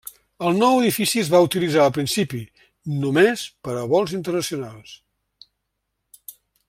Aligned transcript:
El 0.51 0.55
nou 0.59 0.77
edifici 0.77 1.19
es 1.23 1.27
va 1.33 1.41
utilitzar 1.47 1.83
al 1.83 1.93
principi, 1.97 2.41
només 3.03 3.43
per 3.67 3.77
a 3.83 3.85
vols 3.93 4.17
internacionals. 4.21 4.97